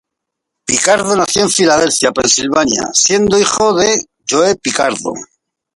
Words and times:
Picardo 0.65 1.15
nació 1.15 1.43
en 1.43 1.51
Filadelfia, 1.51 2.11
Pensilvania, 2.11 2.89
siendo 2.91 3.37
hijo 3.39 3.75
de 3.75 4.03
Joe 4.27 4.55
Picardo. 4.55 5.13